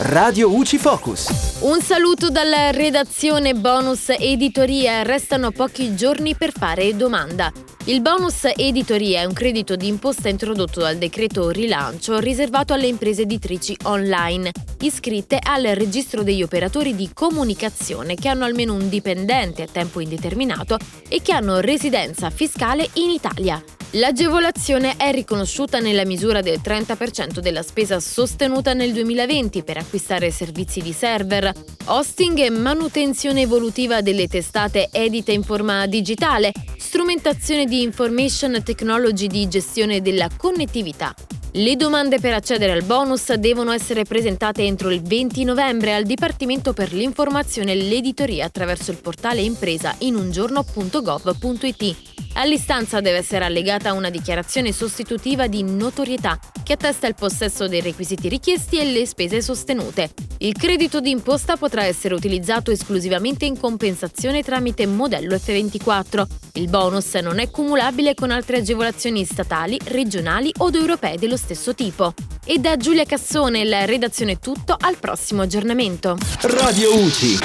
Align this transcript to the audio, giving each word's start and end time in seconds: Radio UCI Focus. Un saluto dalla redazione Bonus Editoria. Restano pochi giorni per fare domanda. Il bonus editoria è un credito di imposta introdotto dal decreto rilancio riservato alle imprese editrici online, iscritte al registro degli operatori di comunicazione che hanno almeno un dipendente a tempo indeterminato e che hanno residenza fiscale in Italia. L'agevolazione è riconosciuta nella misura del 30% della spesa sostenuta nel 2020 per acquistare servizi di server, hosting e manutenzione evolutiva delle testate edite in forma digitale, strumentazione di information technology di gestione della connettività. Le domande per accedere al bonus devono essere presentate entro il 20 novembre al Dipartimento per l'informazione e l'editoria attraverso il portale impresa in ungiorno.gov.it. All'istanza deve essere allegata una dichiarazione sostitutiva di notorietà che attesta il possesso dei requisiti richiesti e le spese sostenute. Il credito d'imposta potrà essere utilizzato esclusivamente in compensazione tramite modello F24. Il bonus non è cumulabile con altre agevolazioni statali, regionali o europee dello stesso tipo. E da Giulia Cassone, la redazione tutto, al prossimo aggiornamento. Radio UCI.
Radio 0.00 0.54
UCI 0.54 0.78
Focus. 0.78 1.58
Un 1.62 1.80
saluto 1.80 2.30
dalla 2.30 2.70
redazione 2.70 3.54
Bonus 3.54 4.10
Editoria. 4.10 5.02
Restano 5.02 5.50
pochi 5.50 5.96
giorni 5.96 6.36
per 6.36 6.52
fare 6.52 6.94
domanda. 6.94 7.50
Il 7.86 8.00
bonus 8.00 8.44
editoria 8.44 9.22
è 9.22 9.24
un 9.24 9.32
credito 9.32 9.74
di 9.74 9.88
imposta 9.88 10.28
introdotto 10.28 10.78
dal 10.78 10.98
decreto 10.98 11.50
rilancio 11.50 12.20
riservato 12.20 12.72
alle 12.72 12.86
imprese 12.86 13.22
editrici 13.22 13.76
online, 13.84 14.52
iscritte 14.82 15.40
al 15.42 15.64
registro 15.64 16.22
degli 16.22 16.44
operatori 16.44 16.94
di 16.94 17.10
comunicazione 17.12 18.14
che 18.14 18.28
hanno 18.28 18.44
almeno 18.44 18.74
un 18.74 18.88
dipendente 18.88 19.62
a 19.62 19.66
tempo 19.66 19.98
indeterminato 19.98 20.76
e 21.08 21.20
che 21.22 21.32
hanno 21.32 21.58
residenza 21.58 22.30
fiscale 22.30 22.88
in 22.94 23.10
Italia. 23.10 23.60
L'agevolazione 23.92 24.96
è 24.98 25.10
riconosciuta 25.12 25.78
nella 25.78 26.04
misura 26.04 26.42
del 26.42 26.60
30% 26.62 27.38
della 27.38 27.62
spesa 27.62 28.00
sostenuta 28.00 28.74
nel 28.74 28.92
2020 28.92 29.62
per 29.62 29.78
acquistare 29.78 30.30
servizi 30.30 30.82
di 30.82 30.92
server, 30.92 31.50
hosting 31.86 32.38
e 32.38 32.50
manutenzione 32.50 33.40
evolutiva 33.40 34.02
delle 34.02 34.28
testate 34.28 34.90
edite 34.92 35.32
in 35.32 35.42
forma 35.42 35.86
digitale, 35.86 36.52
strumentazione 36.76 37.64
di 37.64 37.80
information 37.80 38.62
technology 38.62 39.26
di 39.26 39.48
gestione 39.48 40.02
della 40.02 40.28
connettività. 40.36 41.14
Le 41.52 41.74
domande 41.76 42.20
per 42.20 42.34
accedere 42.34 42.72
al 42.72 42.84
bonus 42.84 43.32
devono 43.32 43.72
essere 43.72 44.04
presentate 44.04 44.64
entro 44.64 44.90
il 44.90 45.00
20 45.00 45.44
novembre 45.44 45.94
al 45.94 46.04
Dipartimento 46.04 46.74
per 46.74 46.92
l'informazione 46.92 47.72
e 47.72 47.76
l'editoria 47.76 48.44
attraverso 48.44 48.90
il 48.90 48.98
portale 48.98 49.40
impresa 49.40 49.94
in 50.00 50.14
ungiorno.gov.it. 50.14 52.17
All'istanza 52.38 53.00
deve 53.00 53.18
essere 53.18 53.44
allegata 53.44 53.92
una 53.92 54.10
dichiarazione 54.10 54.72
sostitutiva 54.72 55.48
di 55.48 55.64
notorietà 55.64 56.38
che 56.62 56.74
attesta 56.74 57.08
il 57.08 57.16
possesso 57.16 57.66
dei 57.66 57.80
requisiti 57.80 58.28
richiesti 58.28 58.78
e 58.78 58.84
le 58.84 59.06
spese 59.06 59.42
sostenute. 59.42 60.10
Il 60.38 60.54
credito 60.56 61.00
d'imposta 61.00 61.56
potrà 61.56 61.84
essere 61.84 62.14
utilizzato 62.14 62.70
esclusivamente 62.70 63.44
in 63.44 63.58
compensazione 63.58 64.44
tramite 64.44 64.86
modello 64.86 65.34
F24. 65.34 66.26
Il 66.54 66.68
bonus 66.68 67.12
non 67.14 67.40
è 67.40 67.50
cumulabile 67.50 68.14
con 68.14 68.30
altre 68.30 68.58
agevolazioni 68.58 69.24
statali, 69.24 69.76
regionali 69.86 70.52
o 70.58 70.70
europee 70.72 71.18
dello 71.18 71.36
stesso 71.36 71.74
tipo. 71.74 72.14
E 72.44 72.58
da 72.58 72.76
Giulia 72.76 73.04
Cassone, 73.04 73.64
la 73.64 73.84
redazione 73.84 74.38
tutto, 74.38 74.76
al 74.78 74.96
prossimo 74.98 75.42
aggiornamento. 75.42 76.16
Radio 76.42 77.02
UCI. 77.02 77.38